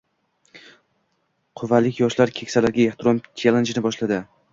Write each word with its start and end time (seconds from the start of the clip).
Quvalik 1.61 1.99
yoshlar 2.01 2.33
keksalarga 2.39 2.87
ehtirom 2.93 3.21
chellenjini 3.43 3.85
boshladi 3.89 4.19